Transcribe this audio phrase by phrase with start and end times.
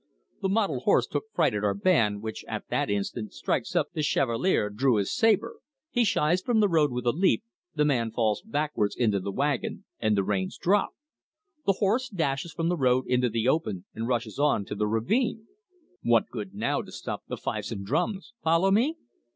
[0.41, 4.01] The mottled horse took fright at our band, which at that instant strikes up 'The
[4.01, 5.59] Chevalier Drew his Sabre'.
[5.91, 7.43] He shies from the road with a leap,
[7.75, 10.93] the man falls backwards into the wagon, and the reins drop.
[11.67, 15.45] The horse dashes from the road into the open, and rushes on to the ravine.
[16.01, 18.97] What good now to stop the fifes and drums follow me?